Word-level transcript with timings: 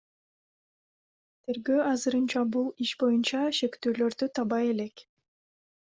Тергөө 1.49 1.83
азырынча 1.91 2.43
бул 2.57 2.73
иш 2.87 2.97
боюнча 3.05 3.45
шектүүлөрдү 3.61 4.33
таба 4.41 4.65
элек. 4.75 5.11